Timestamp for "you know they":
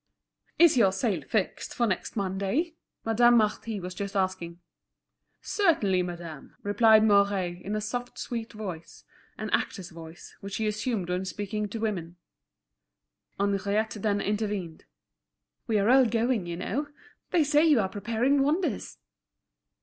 16.47-17.43